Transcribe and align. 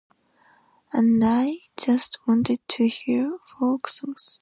And 0.91 1.21
I 1.23 1.57
just 1.77 2.17
wanted 2.25 2.59
to 2.69 2.87
hear 2.87 3.37
folk 3.59 3.87
songs. 3.87 4.39